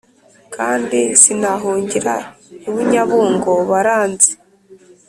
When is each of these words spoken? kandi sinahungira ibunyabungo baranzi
kandi 0.55 0.99
sinahungira 1.21 2.15
ibunyabungo 2.67 3.51
baranzi 3.69 4.31